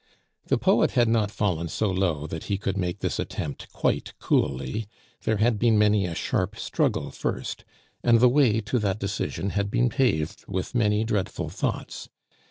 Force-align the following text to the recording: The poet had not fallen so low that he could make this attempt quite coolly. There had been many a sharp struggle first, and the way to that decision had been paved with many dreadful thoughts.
The 0.47 0.57
poet 0.57 0.93
had 0.93 1.07
not 1.07 1.29
fallen 1.29 1.67
so 1.67 1.91
low 1.91 2.25
that 2.25 2.45
he 2.45 2.57
could 2.57 2.75
make 2.75 3.01
this 3.01 3.19
attempt 3.19 3.71
quite 3.71 4.13
coolly. 4.17 4.87
There 5.25 5.37
had 5.37 5.59
been 5.59 5.77
many 5.77 6.07
a 6.07 6.15
sharp 6.15 6.55
struggle 6.57 7.11
first, 7.11 7.63
and 8.03 8.19
the 8.19 8.27
way 8.27 8.61
to 8.61 8.79
that 8.79 8.97
decision 8.99 9.51
had 9.51 9.69
been 9.69 9.89
paved 9.89 10.43
with 10.47 10.73
many 10.73 11.03
dreadful 11.03 11.49
thoughts. 11.49 12.09